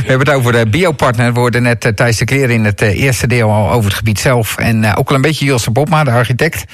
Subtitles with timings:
[0.00, 1.32] We hebben het over de biopartner.
[1.32, 3.98] We hoorden net uh, Thijs de Kleer in het uh, eerste deel al over het
[3.98, 4.56] gebied zelf.
[4.56, 6.64] En ook al een beetje Josse Bobma, de architect.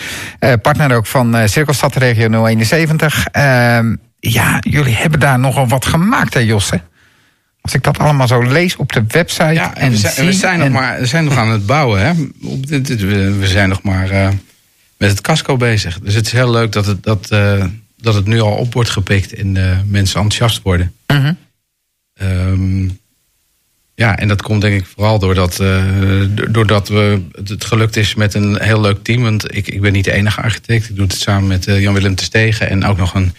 [0.62, 3.26] partner ook van uh, Cirkelstad Regio 071.
[3.26, 6.80] Ehm, ja, jullie hebben daar nogal wat gemaakt, hè Josse?
[7.60, 9.52] Als ik dat allemaal zo lees op de website.
[9.52, 12.06] Ja, en, we zijn, we zijn, nog, maar, we zijn nog aan het bouwen.
[12.06, 12.12] Hè?
[13.38, 14.28] We zijn nog maar uh,
[14.96, 15.98] met het casco bezig.
[15.98, 17.64] Dus het is heel leuk dat het, dat, uh,
[17.96, 20.94] dat het nu al op wordt gepikt en uh, mensen enthousiast worden.
[21.06, 21.34] Uh
[22.18, 22.50] -huh.
[22.50, 22.99] um,
[24.00, 25.62] ja, en dat komt denk ik vooral doordat,
[26.50, 29.22] doordat we, het gelukt is met een heel leuk team.
[29.22, 30.88] Want ik, ik ben niet de enige architect.
[30.88, 33.34] Ik doe het samen met Jan-Willem Stegen en ook nog een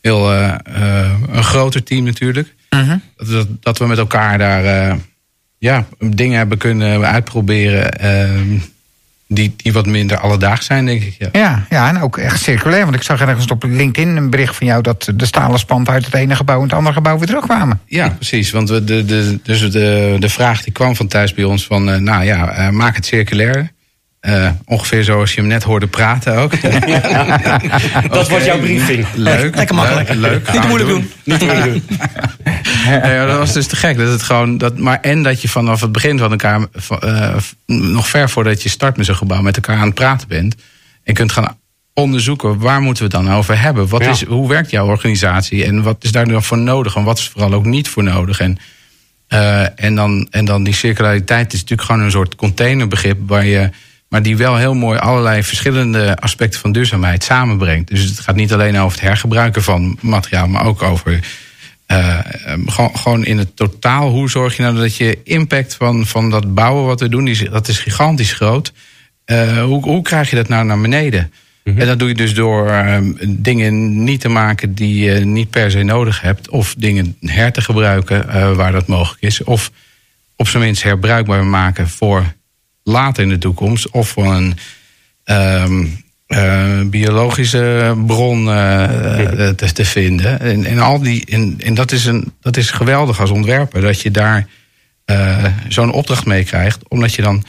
[0.00, 2.54] heel een groter team natuurlijk.
[2.68, 2.92] -huh.
[3.16, 4.98] dat, dat, we met elkaar daar
[5.58, 7.90] ja, dingen hebben kunnen uitproberen.
[9.34, 11.14] Die, die wat minder alledaags zijn, denk ik.
[11.18, 11.28] Ja.
[11.32, 11.66] ja.
[11.70, 12.82] Ja, en ook echt circulair.
[12.82, 14.82] Want ik zag ergens op LinkedIn een bericht van jou...
[14.82, 17.80] dat de stalen spand uit het ene gebouw in het andere gebouw weer terugkwamen.
[17.86, 18.50] Ja, precies.
[18.50, 21.88] Want we, de, de, dus de, de vraag die kwam van thuis bij ons van...
[21.88, 23.72] Uh, nou ja, uh, maak het circulair.
[24.28, 26.60] Uh, ongeveer zoals je hem net hoorde praten ook.
[28.10, 29.06] dat wordt jouw briefing.
[29.14, 29.56] Leuk.
[29.56, 30.08] Lekker makkelijk.
[30.08, 30.20] Leuk.
[30.20, 30.52] leuk.
[30.52, 31.10] Niet moeilijk doen.
[31.24, 31.82] Niet moeilijk doen.
[32.90, 33.96] ja, dat was dus te gek.
[33.96, 36.66] Dat het gewoon, dat, maar en dat je vanaf het begin van elkaar,
[37.04, 40.54] uh, nog ver voordat je start met zo'n gebouw, met elkaar aan het praten bent.
[41.04, 41.56] En kunt gaan
[41.94, 43.88] onderzoeken waar moeten we het dan over hebben.
[43.88, 44.10] Wat ja.
[44.10, 47.28] is, hoe werkt jouw organisatie en wat is daar dan voor nodig en wat is
[47.28, 48.40] vooral ook niet voor nodig.
[48.40, 48.58] En,
[49.28, 53.70] uh, en, dan, en dan die circulariteit is natuurlijk gewoon een soort containerbegrip waar je
[54.12, 57.88] maar die wel heel mooi allerlei verschillende aspecten van duurzaamheid samenbrengt.
[57.88, 61.20] Dus het gaat niet alleen over het hergebruiken van materiaal, maar ook over
[61.92, 62.18] uh,
[62.66, 64.10] gewoon, gewoon in het totaal.
[64.10, 67.50] Hoe zorg je nou dat je impact van, van dat bouwen wat we doen, die,
[67.50, 68.72] dat is gigantisch groot.
[69.26, 71.32] Uh, hoe, hoe krijg je dat nou naar beneden?
[71.64, 71.80] Mm -hmm.
[71.80, 72.98] En dat doe je dus door uh,
[73.28, 76.48] dingen niet te maken die je niet per se nodig hebt.
[76.48, 79.44] Of dingen her te gebruiken waar dat mogelijk is.
[79.44, 79.70] Of
[80.36, 82.34] op zijn minst herbruikbaar maken voor
[82.84, 83.90] later in de toekomst.
[83.90, 84.56] Of voor een
[85.24, 88.84] um, uh, biologische bron uh,
[89.48, 90.40] te, te, vinden.
[90.40, 93.80] En, en, al die, en, en dat, is een, dat is geweldig als ontwerper.
[93.80, 94.48] Dat je daar
[95.06, 96.88] uh, zo'n opdracht mee krijgt.
[96.88, 97.44] Omdat je dan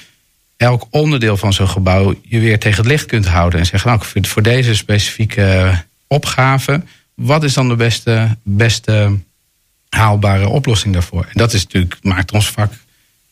[0.57, 3.59] elk onderdeel van zo'n gebouw je weer tegen het licht kunt houden.
[3.59, 5.77] En zeggen, nou, voor deze specifieke
[6.07, 6.83] opgave...
[7.13, 9.19] wat is dan de beste, beste
[9.89, 11.23] haalbare oplossing daarvoor?
[11.23, 12.73] En dat is natuurlijk, maakt ons vak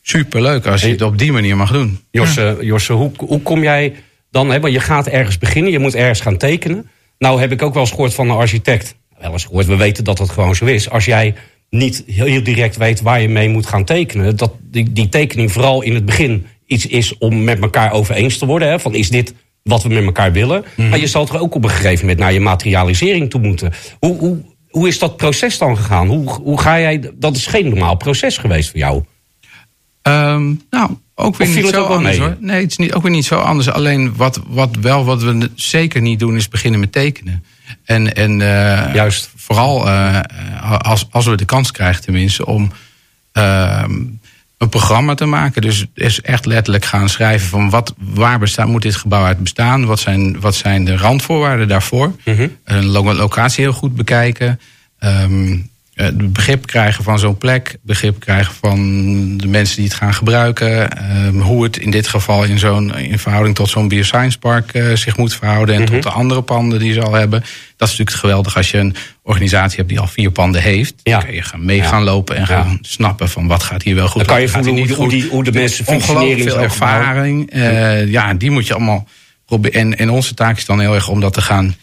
[0.01, 1.99] superleuk als je het op die manier mag doen.
[2.11, 3.93] Josse, Josse hoe, hoe kom jij
[4.31, 4.51] dan...
[4.51, 6.89] Hè, want je gaat ergens beginnen, je moet ergens gaan tekenen.
[7.17, 8.95] Nou heb ik ook wel eens gehoord van een architect.
[9.19, 10.89] Wel eens gehoord, we weten dat dat gewoon zo is.
[10.89, 11.35] Als jij
[11.69, 14.37] niet heel direct weet waar je mee moet gaan tekenen...
[14.37, 18.37] dat die, die tekening vooral in het begin iets is om met elkaar over eens
[18.37, 18.69] te worden.
[18.69, 19.33] Hè, van is dit
[19.63, 20.65] wat we met elkaar willen?
[20.75, 20.89] Mm.
[20.89, 23.73] Maar je zal er ook op een gegeven moment naar je materialisering toe moeten.
[23.99, 24.37] Hoe, hoe,
[24.69, 26.07] hoe is dat proces dan gegaan?
[26.07, 27.11] Hoe, hoe ga jij...
[27.15, 29.03] Dat is geen normaal proces geweest voor jou.
[30.03, 32.37] Um, nou, ook weer niet zo anders hoor.
[32.39, 33.69] Nee, het is niet, ook weer niet zo anders.
[33.69, 37.43] Alleen wat, wat wel, wat we zeker niet doen, is beginnen met tekenen.
[37.85, 40.19] En, en uh, juist vooral uh,
[40.77, 42.71] als, als we de kans krijgen, tenminste, om
[43.33, 43.83] uh,
[44.57, 45.61] een programma te maken.
[45.61, 49.85] Dus is echt letterlijk gaan schrijven van wat, waar bestaat, moet dit gebouw uit bestaan?
[49.85, 52.15] Wat zijn, wat zijn de randvoorwaarden daarvoor?
[52.25, 52.57] Mm -hmm.
[52.63, 54.59] Een locatie heel goed bekijken.
[54.99, 58.77] Um, het eh, begrip krijgen van zo'n plek, begrip krijgen van
[59.37, 60.89] de mensen die het gaan gebruiken,
[61.35, 64.95] uh, hoe het in dit geval in, zo'n, in verhouding tot zo'n bioscience park uh,
[64.95, 65.95] zich moet verhouden en mm -hmm.
[65.95, 67.39] tot de andere panden die ze al hebben.
[67.77, 70.93] Dat is natuurlijk geweldig als je een organisatie hebt die al vier panden heeft.
[71.03, 71.17] Ja.
[71.17, 71.83] Dan kun je gaan mee ja.
[71.83, 74.25] gaan lopen en gaan snappen van wat gaat hier wel goed.
[74.25, 76.43] Dan kan je voelen hoe, hoe, die, hoe de mensen functioneren.
[76.43, 77.55] veel ervaring.
[77.55, 79.07] Uh, ja, die moet je allemaal
[79.45, 79.79] proberen.
[79.79, 81.75] En, en onze taak is dan heel erg om dat te gaan,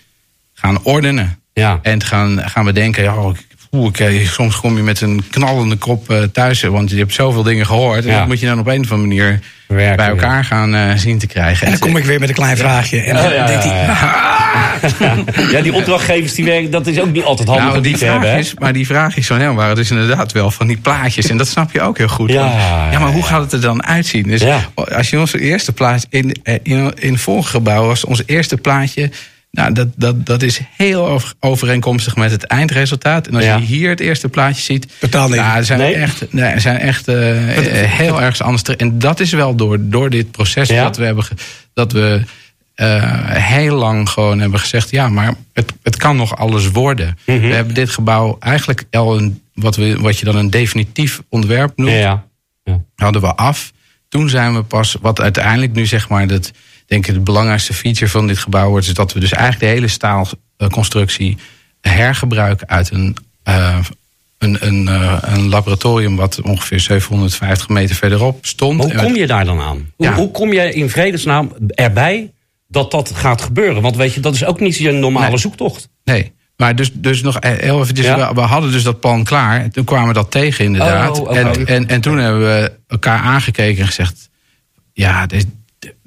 [0.54, 1.40] gaan ordenen.
[1.52, 1.78] Ja.
[1.82, 3.34] En te gaan, gaan bedenken, ja, oh,
[3.72, 3.92] Oeh,
[4.24, 8.04] soms kom je met een knallende kop uh, thuis, want je hebt zoveel dingen gehoord.
[8.04, 8.18] En ja.
[8.18, 10.42] dat moet je dan op een of andere manier Werken, bij elkaar ja.
[10.42, 11.66] gaan uh, zien te krijgen.
[11.66, 13.00] En dan kom ik weer met een klein vraagje.
[13.00, 13.86] En dan oh, ja, denkt hij...
[15.52, 18.38] ja, die opdrachtgevers die werken, dat is ook niet altijd handig nou, die te hebben.
[18.38, 19.68] Is, maar die vraag is zo heel waar.
[19.68, 21.28] Het is inderdaad wel van die plaatjes.
[21.28, 22.30] En dat snap je ook heel goed.
[22.30, 24.22] Ja, maar hoe gaat het er dan uitzien?
[24.22, 24.44] Dus
[24.74, 26.06] als je onze eerste plaatje...
[26.10, 29.10] In, eh, in, in het vorige gebouw was ons eerste plaatje
[29.50, 33.26] nou, dat, dat, dat is heel overeenkomstig met het eindresultaat.
[33.26, 33.56] En als ja.
[33.56, 34.92] je hier het eerste plaatje ziet.
[35.10, 35.94] Nou, zijn nee.
[35.94, 37.14] echt, nee, zijn echt uh,
[37.86, 38.62] heel erg anders.
[38.62, 40.82] En dat is wel door, door dit proces ja.
[40.82, 41.24] dat we hebben.
[41.74, 42.22] Dat we
[42.76, 47.18] uh, heel lang gewoon hebben gezegd: ja, maar het, het kan nog alles worden.
[47.26, 47.48] Mm -hmm.
[47.48, 51.72] We hebben dit gebouw eigenlijk al een, wat, we, wat je dan een definitief ontwerp
[51.76, 51.92] noemt.
[51.92, 52.24] Ja,
[52.64, 52.80] ja.
[52.96, 53.72] Hadden we af.
[54.08, 56.52] Toen zijn we pas, wat uiteindelijk nu zeg maar dat
[56.88, 58.86] denk ik het belangrijkste feature van dit gebouw wordt...
[58.86, 61.36] is dat we dus eigenlijk de hele staalconstructie
[61.80, 63.16] hergebruiken uit een
[63.48, 63.78] uh,
[64.38, 68.82] een, een, eh, een laboratorium wat ongeveer 750 meter verderop stond.
[68.82, 69.90] Hoe kom je daar dan aan?
[69.96, 70.14] Hoe, Ja.
[70.14, 72.32] hoe kom je in vredesnaam erbij
[72.68, 73.82] dat dat gaat gebeuren?
[73.82, 75.38] Want weet je, dat is ook niet je normale Nee.
[75.38, 75.88] zoektocht.
[76.04, 76.32] Nee.
[76.56, 78.28] Maar dus, dus nog heel even, Ja.
[78.28, 79.60] we, we hadden dus dat plan klaar.
[79.60, 81.20] En Toen kwamen we dat tegen inderdaad.
[81.20, 84.28] Oh, en, en, en toen hebben we elkaar aangekeken en gezegd...
[84.92, 85.46] ja, deze,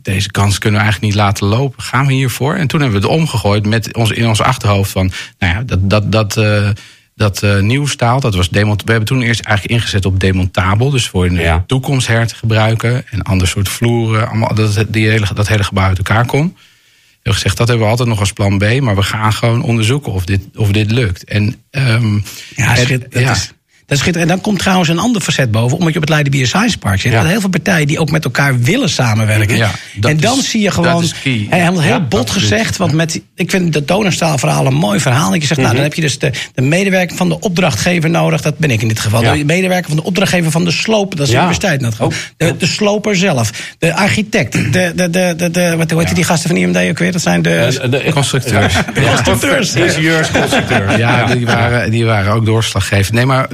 [0.01, 1.83] deze kans kunnen we eigenlijk niet laten lopen.
[1.83, 2.55] Gaan we hiervoor?
[2.55, 5.11] En toen hebben we het omgegooid met ons, in ons achterhoofd van...
[5.39, 6.69] nou ja, dat, dat, dat, eh,
[7.15, 10.89] dat eh, nieuwstaal, dat was demont we hebben toen eerst eigenlijk ingezet op demontabel.
[10.89, 11.63] Dus voor in de Ja.
[11.67, 13.03] toekomst her te gebruiken.
[13.09, 16.41] En ander soort vloeren, allemaal, dat, die hele, dat hele gebouw uit elkaar kon.
[16.53, 18.79] We hebben gezegd, dat hebben we altijd nog als plan B.
[18.81, 21.23] Maar we gaan gewoon onderzoeken of dit, of dit lukt.
[21.23, 22.21] En, ehm, Ja,
[22.55, 23.31] het- schit- dat ja.
[23.31, 23.51] is...
[23.91, 24.31] Dat is schitterend.
[24.31, 26.77] En dan komt trouwens een ander facet boven, omdat je op het Leiden Bier Science
[26.77, 27.11] Park zit.
[27.11, 27.19] Ja.
[27.21, 29.57] Er heel veel partijen die ook met elkaar willen samenwerken.
[29.57, 29.71] Ja,
[30.01, 31.03] en dan is- zie je gewoon,
[31.49, 35.31] heel Ja, bot gezegd, want met, ik vind de donorstaalverhaal een mooi verhaal.
[35.31, 38.41] Dat je zegt, nou, dan heb je dus de, de medewerker van de opdrachtgever nodig,
[38.41, 39.21] dat ben ik in dit geval.
[39.23, 39.33] Ja.
[39.33, 41.99] De medewerker van de opdrachtgever van de sloop, dat is de universiteit dat.
[41.99, 42.13] Ook.
[42.37, 46.23] De, de sloper zelf, de architect, de, de, de, de, de wat hoe heet die
[46.23, 47.11] gasten van IMD ook weer?
[47.11, 47.55] Dat zijn de...
[47.55, 48.73] Eh, de- Constructeurs.
[48.73, 49.03] Ja.
[49.03, 49.73] Constructeurs.
[49.75, 50.95] Ingenieurs, constructeurs.
[50.95, 53.13] Ja, die waren, die waren ook doorslaggevend.
[53.15, 53.47] Nee, maar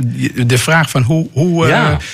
[0.46, 1.70] de vraag van hoe, hoe, eh,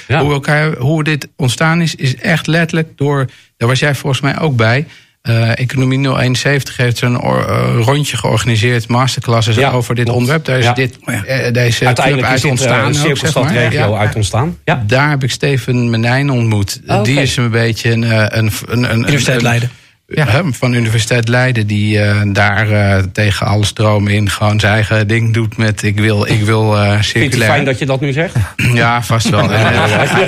[0.07, 0.19] ja.
[0.21, 3.25] hoe, elkaar, hoe dit ontstaan is, is echt letterlijk door.
[3.57, 4.88] Daar was jij volgens mij ook bij.
[5.21, 10.45] Eh, Economie 071 heeft een eh, rondje georganiseerd, masterclasses Ja, over dit onderwerp.
[10.45, 10.74] Daar is Ja.
[10.74, 12.88] dit, Oh deze Uiteindelijk uit dit ontstaan.
[12.88, 13.74] ook, zeg maar.
[13.74, 13.89] Ja.
[13.92, 14.57] uit ontstaan.
[14.65, 14.83] Ja.
[14.88, 16.81] Daar heb ik Steven Menijn ontmoet.
[16.88, 17.04] Oh, oké.
[17.04, 18.01] Die is een beetje een.
[18.38, 19.69] een, een, een Universiteit een- Leiden.
[20.15, 24.60] Ja, hè, van de Universiteit Leiden, die eh, daar eh, tegen alle stromen in gewoon
[24.60, 27.50] zijn eigen ding doet met ik wil, ik wil eh Vindt u circulair.
[27.51, 28.36] fijn dat je dat nu zegt?
[28.74, 29.51] Ja, vast wel.
[29.51, 29.60] Ja,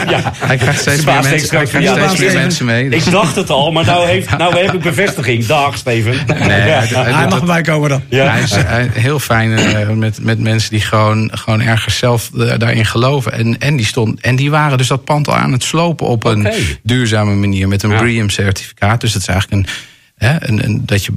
[0.09, 0.33] ja.
[0.37, 2.89] Hij krijgt steeds meer mensen, hij krijgt steeds meer mee.
[2.89, 5.45] Dus- Ik dacht het al, maar nou, heeft, nou heb ik bevestiging.
[5.45, 6.15] Dag, Steven.
[6.27, 6.37] Nee,
[6.69, 6.79] Ja.
[6.83, 8.01] hij- hij mag erbij komen dan.
[8.09, 8.31] Ja.
[8.31, 12.85] Hij is hij- heel fijn eh, met, met mensen die gewoon, gewoon ergens zelf daarin
[12.85, 13.31] geloven.
[13.31, 16.23] En, en, die stond, en die waren dus dat pand al aan het slopen op
[16.23, 16.47] een
[16.83, 17.67] duurzame manier.
[17.67, 17.97] Met een Ja.
[17.97, 19.01] BREEAM-certificaat.
[19.01, 19.73] Dus dat is eigenlijk een,
[20.15, 21.11] hè, een, dat je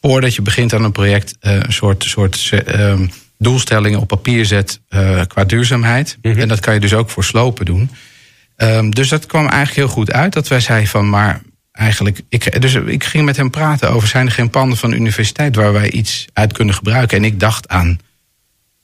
[0.00, 3.06] voordat je begint aan een project eh, een soort, soort eh, ehm,
[3.38, 6.18] doelstellingen op papier zet eh, qua duurzaamheid.
[6.22, 6.38] Mhm.
[6.38, 7.90] En dat kan je dus ook voor slopen doen.
[8.56, 10.32] Ehm, dus dat kwam eigenlijk heel goed uit.
[10.32, 11.40] Dat wij zeiden van, maar
[11.72, 12.20] eigenlijk...
[12.28, 14.08] Ik, dus ik ging met hem praten over...
[14.08, 15.56] zijn er geen panden van de universiteit...
[15.56, 17.16] waar wij iets uit kunnen gebruiken?
[17.16, 17.98] En ik dacht aan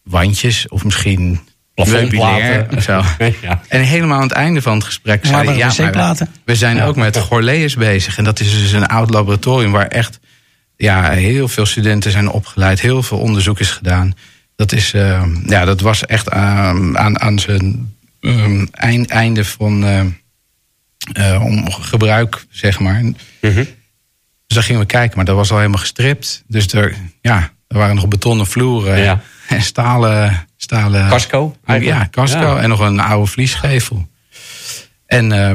[0.03, 1.41] wandjes of misschien
[1.75, 2.83] Plafondplaten.
[2.83, 3.03] zo.
[3.43, 3.61] Ja.
[3.69, 5.57] En helemaal aan het einde van het gesprek zei hij...
[5.57, 8.19] Ja, we, we zijn ook met Gorleus bezig.
[8.19, 9.73] En dat is dus een oud laboratorium...
[9.73, 10.21] waar echt
[10.77, 12.81] ja, heel veel studenten zijn opgeleid.
[12.81, 14.15] Heel veel onderzoek is gedaan.
[14.57, 19.85] Dat, is, eh, ja, dat was echt aan, aan, aan zijn ehm, eind, einde van
[19.85, 20.01] eh,
[21.13, 23.03] eh, om gebruik, zeg maar.
[23.41, 23.65] Mhm.
[24.47, 26.43] Dus daar gingen we kijken, maar dat was al helemaal gestript.
[26.47, 29.21] Dus er, ja, er waren nog betonnen vloeren Ja.
[29.49, 30.47] en stalen...
[30.65, 32.57] stalen Casco, Ja, casco Ja.
[32.59, 34.09] en nog een oude vliesgevel.
[35.07, 35.53] En eh,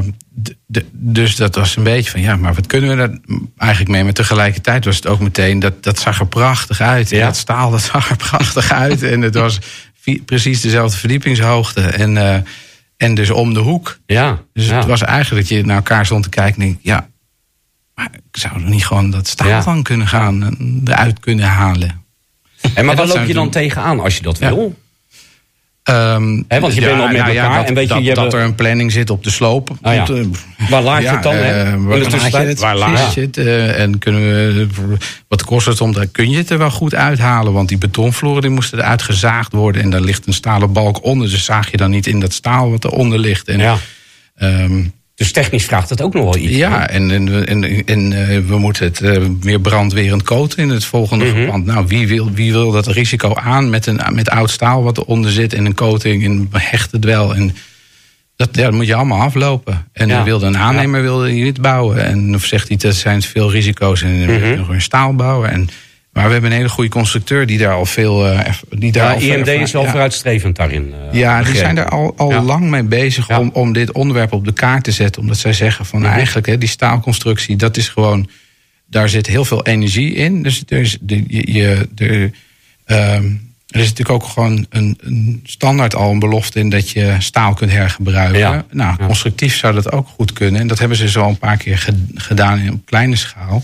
[0.92, 3.18] dus dat was een beetje van, ja, maar wat kunnen we daar
[3.56, 4.04] eigenlijk mee?
[4.04, 7.12] Maar tegelijkertijd was het ook meteen, dat, dat zag er prachtig uit.
[7.12, 7.26] En Ja.
[7.26, 9.02] dat staal, dat zag er prachtig uit.
[9.02, 9.58] En het was
[10.24, 11.80] precies dezelfde verdiepingshoogte.
[11.80, 12.40] En, eh,
[12.96, 13.98] en dus om de hoek.
[14.06, 14.38] Ja.
[14.52, 14.76] Dus ja.
[14.76, 17.08] het was eigenlijk dat je naar elkaar stond te kijken en denk, ja,
[17.94, 19.62] maar ik zou er niet gewoon dat staal Ja.
[19.62, 21.88] van kunnen gaan, en eruit kunnen halen.
[22.74, 23.52] En maar En dat loop je dan doen.
[23.52, 24.78] tegenaan als je dat wil?
[25.82, 28.34] Ehm, want je bent al met elkaar dat, en weet je, dat, je dat hebt-
[28.34, 29.70] er een planning zit op de sloop.
[29.82, 30.06] Ah, ja.
[30.08, 30.24] Eh,
[30.70, 31.32] Waar laat je het dan?
[31.34, 31.78] eh, hè?
[31.82, 32.58] Waar, laat je het?
[32.60, 33.36] waar laat je het?
[33.36, 34.66] eh, en kunnen we,
[35.28, 37.52] wat kost het om, daar kun je het er wel goed uithalen?
[37.52, 39.82] Want die betonvloeren die moesten eruit gezaagd worden.
[39.82, 41.30] En daar ligt een stalen balk onder.
[41.30, 43.48] Dus zaag je dan niet in dat staal wat eronder ligt.
[43.48, 43.76] En, Ja.
[45.20, 46.56] Dus technisch vraagt het ook nog wel iets.
[46.56, 50.84] ja, en, en, en, en eh, we moeten het eh, weer brandwerend coaten in het
[50.84, 51.34] volgende Mhm.
[51.34, 51.66] verband.
[51.66, 55.30] Nou, wie wil, wie wil dat risico aan met, een, met oud staal wat eronder
[55.30, 57.34] zit en een coating en hecht het wel.
[57.34, 57.56] En
[58.36, 59.88] dat, ja, dat moet je allemaal aflopen.
[59.92, 60.24] En Ja.
[60.24, 62.04] wilde een aannemer wilde hier niet bouwen.
[62.04, 64.58] En of zegt hij dat zijn veel risico's en dan wil je Mhm.
[64.58, 65.50] nog een staal bouwen.
[65.50, 65.68] En,
[66.12, 68.26] maar we hebben een hele goede constructeur die daar al veel.
[68.26, 69.90] eh, die daar Ja, al IMD is wel ja.
[69.90, 70.92] vooruitstrevend daarin.
[71.12, 71.60] eh, Ja, die begrepen.
[71.60, 72.42] zijn er al, al Ja.
[72.42, 75.22] lang mee bezig om, om dit onderwerp op de kaart te zetten.
[75.22, 76.10] Omdat zij zeggen van Mhm.
[76.10, 78.28] eigenlijk, hè, die staalconstructie, dat is gewoon.
[78.86, 80.42] Daar zit heel veel energie in.
[80.42, 82.30] Dus er is, de, je, de,
[82.84, 83.24] ehm,
[83.68, 87.54] er is natuurlijk ook gewoon een, een standaard al een belofte in dat je staal
[87.54, 88.38] kunt hergebruiken.
[88.38, 88.64] Ja.
[88.70, 90.60] Nou, constructief zou dat ook goed kunnen.
[90.60, 93.62] En dat hebben ze zo een paar keer ge- gedaan in op kleine schaal.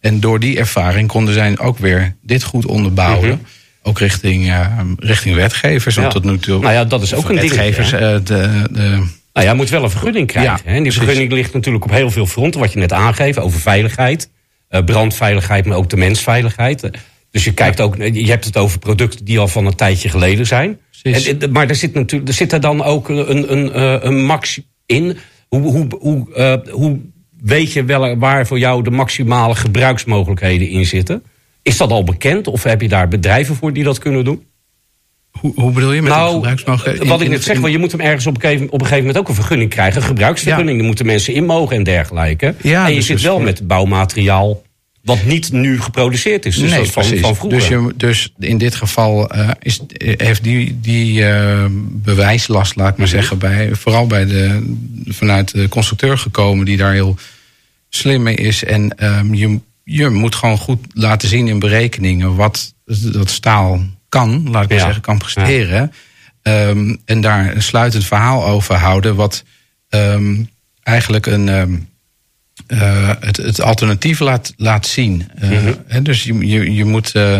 [0.00, 3.28] En door die ervaring konden zij ook weer dit goed onderbouwen.
[3.28, 3.38] Mhm.
[3.82, 5.94] Ook richting, eh, richting wetgevers.
[5.94, 6.12] Want Ja.
[6.12, 6.60] tot nu toe.
[6.60, 7.92] Nou ja, dat is ook een dingetje, wetgevers.
[7.92, 10.60] eh, de, de, Nou ja, moet wel een vergunning krijgen.
[10.64, 10.72] Ja?
[10.76, 14.30] En die vergunning ligt natuurlijk op heel veel fronten, wat je net aangeeft, over veiligheid,
[14.68, 16.90] eh, brandveiligheid, maar ook de mensveiligheid.
[17.30, 20.46] Dus je kijkt ook, je hebt het over producten die al van een tijdje geleden
[20.46, 20.78] zijn.
[21.02, 25.16] En, maar er zit, natuurlijk, er zit er dan ook een, een, een max in.
[25.48, 26.98] Hoe, hoe, hoe, hoe
[27.42, 31.22] weet je wel waar voor jou de maximale gebruiksmogelijkheden in zitten?
[31.62, 34.46] Is dat al bekend of heb je daar bedrijven voor die dat kunnen doen?
[35.30, 37.08] Hoe, hoe bedoel je met Nou, gebruiksmogelijkheid?
[37.08, 38.78] wat ik In- net zeg, want je moet hem ergens op een, gegeven, op een
[38.80, 40.00] gegeven moment ook een vergunning krijgen.
[40.00, 40.76] Een gebruiksvergunning, Ja.
[40.76, 42.54] daar moeten mensen in mogen en dergelijke.
[42.62, 44.62] Ja, en je dus zit dus wel met bouwmateriaal
[45.08, 46.56] wat niet nu geproduceerd is.
[46.56, 47.04] Dus dat is van,
[47.36, 47.48] vroeger.
[47.48, 52.96] Dus, je, dus in dit geval eh, is, heeft die, die eh, bewijslast, laat ik
[52.96, 53.16] maar Mhm.
[53.16, 54.74] zeggen, bij, vooral bij de,
[55.06, 57.16] vanuit de constructeur gekomen, die daar heel
[57.88, 58.64] slim mee is.
[58.64, 62.74] En ehm, je, je moet gewoon goed laten zien in berekeningen wat
[63.12, 64.84] dat staal kan, laat ik maar Ja.
[64.84, 65.92] zeggen, kan presteren.
[66.42, 69.44] Ehm, en daar een sluitend verhaal over houden, wat
[69.88, 70.34] ehm,
[70.82, 71.48] eigenlijk een.
[72.66, 75.28] Eh, het, het alternatief laat, laat zien.
[75.38, 75.72] Eh, Mhm.
[75.86, 77.36] hè, dus je, je, je moet, eh,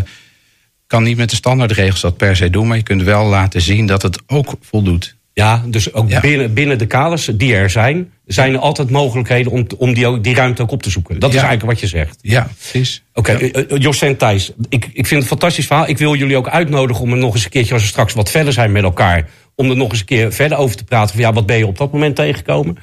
[0.86, 3.86] kan niet met de standaardregels dat per se doen, maar je kunt wel laten zien
[3.86, 5.16] dat het ook voldoet.
[5.32, 6.20] Ja, dus ook Ja.
[6.20, 10.34] Binnen, binnen de kaders die er zijn, zijn er altijd mogelijkheden om, om die, die
[10.34, 11.18] ruimte ook op te zoeken.
[11.18, 12.18] Dat is eigenlijk wat je zegt.
[12.22, 13.02] Ja, precies.
[13.14, 13.38] Oké, Ja.
[13.38, 15.88] eh, Jos en Thijs, ik, ik vind het een fantastisch verhaal.
[15.88, 18.30] Ik wil jullie ook uitnodigen om er nog eens een keertje, als we straks wat
[18.30, 21.14] verder zijn met elkaar, om er nog eens een keer verder over te praten.
[21.14, 22.76] Van ja, wat ben je op dat moment tegengekomen?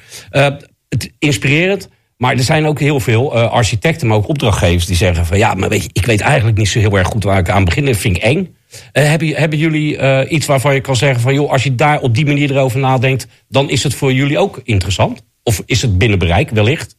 [0.88, 1.88] Het inspirerend.
[2.16, 5.54] Maar er zijn ook heel veel eh, architecten, maar ook opdrachtgevers die zeggen van ja,
[5.54, 7.84] maar weet je, ik weet eigenlijk niet zo heel erg goed waar ik aan begin.
[7.84, 8.56] Dat vind ik eng.
[8.92, 12.00] Eh, hebben, hebben jullie eh, iets waarvan je kan zeggen van joh, als je daar
[12.00, 15.22] op die manier erover nadenkt, dan is het voor jullie ook interessant?
[15.42, 16.96] Of is het binnen bereik, wellicht?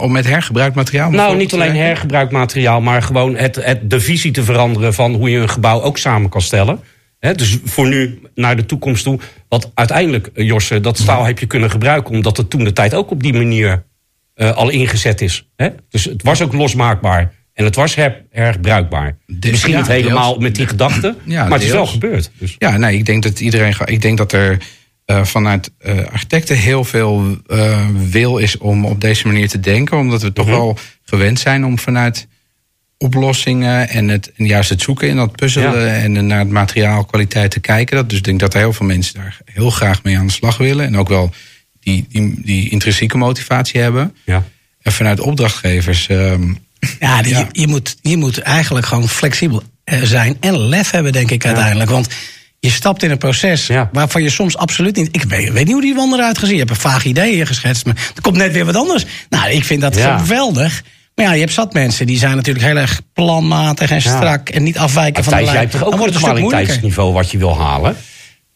[0.00, 1.10] Om met hergebruikt materiaal.
[1.10, 5.30] Nou, niet alleen hergebruikt materiaal, maar gewoon het, het, de visie te veranderen van hoe
[5.30, 6.80] je een gebouw ook samen kan stellen.
[7.32, 9.18] Dus voor nu naar de toekomst toe.
[9.48, 12.94] Want uiteindelijk, eh, Josse, dat staal heb je kunnen gebruiken omdat het toen de tijd
[12.94, 13.84] ook op die manier
[14.34, 15.48] eh, al ingezet is.
[15.88, 19.16] Dus het was ook losmaakbaar en het was her, herbruikbaar.
[19.26, 20.42] De- Misschien ja, niet helemaal deels.
[20.42, 22.30] met die gedachte, Ja, maar het is wel gebeurd.
[22.38, 22.54] Dus.
[22.58, 23.74] Ja, nee, ik denk dat iedereen.
[23.84, 24.58] Ik denk dat er
[25.04, 25.72] eh, vanuit
[26.10, 27.36] architecten heel veel
[28.10, 29.98] wil is om op deze manier te denken.
[29.98, 30.54] Omdat we toch Mhm.
[30.54, 32.26] wel gewend zijn om vanuit
[32.98, 35.94] oplossingen en, het, en juist het zoeken in dat puzzelen Ja.
[35.96, 37.96] en naar het materiaalkwaliteit te kijken.
[37.96, 40.32] Dat, dus ik denk dat er heel veel mensen daar heel graag mee aan de
[40.32, 40.86] slag willen.
[40.86, 41.30] En ook wel
[41.80, 44.16] die, die, die intrinsieke motivatie hebben.
[44.24, 44.44] Ja.
[44.82, 46.06] En vanuit opdrachtgevers.
[46.08, 46.52] ehm,
[47.00, 47.38] Ja, die- Ja.
[47.38, 51.44] Je, je moet, je moet eigenlijk gewoon flexibel eh, zijn en lef hebben, denk ik
[51.46, 51.90] uiteindelijk.
[51.90, 52.08] Want
[52.60, 53.88] je stapt in een proces Ja.
[53.92, 55.08] waarvan je soms absoluut niet.
[55.16, 56.54] Ik weet, weet niet hoe die wand eruit gezien.
[56.54, 59.04] Je hebt een vaag idee hier geschetst, maar er komt net weer wat anders.
[59.28, 60.18] Nou, ik vind dat Ja.
[60.18, 60.82] geweldig.
[61.14, 64.16] Maar ja, je hebt zat mensen die zijn natuurlijk heel erg planmatig en Ja.
[64.16, 65.58] strak en niet afwijken Maar van de jij lijn.
[65.58, 66.76] hebt toch ook Dan wordt een het een stuk moeilijker.
[66.78, 67.96] kwaliteitsniveau wat je wil halen?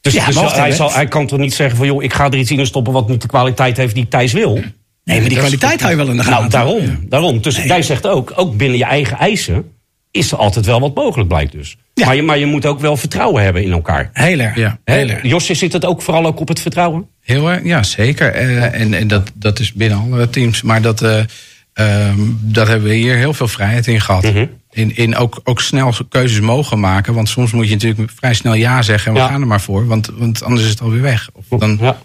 [0.00, 2.38] Dus, Ja, dus hij, zal, hij kan toch niet zeggen van joh, ik ga er
[2.38, 4.60] iets in stoppen wat niet de kwaliteit heeft die Thijs wil?
[5.04, 6.38] Nee, maar die kwaliteit hou je wel in de gaten.
[6.38, 6.98] Nou, daarom.
[7.08, 7.40] daarom.
[7.42, 9.64] Dus jij zegt ook, ook binnen je eigen eisen
[10.10, 11.76] is er altijd wel wat mogelijk, blijkt dus.
[11.94, 12.06] Ja.
[12.06, 14.10] Maar, je, maar je moet ook wel vertrouwen hebben in elkaar.
[14.12, 14.56] Heel erg.
[14.56, 14.78] Ja.
[14.84, 15.22] Heel erg.
[15.22, 17.06] Josje, zit het ook vooral ook op het vertrouwen?
[17.20, 18.32] Heel erg, ja, zeker.
[18.34, 20.62] Eh, en en dat, dat is binnen alle teams.
[20.62, 21.20] Maar dat, eh,
[21.78, 24.22] ehm, dat hebben we hier heel veel vrijheid in gehad.
[24.22, 24.46] Mhm.
[24.70, 27.14] In, in ook, ook snel keuzes mogen maken.
[27.14, 29.28] Want soms moet je natuurlijk vrij snel ja zeggen en we Ja.
[29.28, 29.86] gaan er maar voor.
[29.86, 31.28] Want, want anders is het alweer weg.
[31.32, 31.98] Of dan, Ja.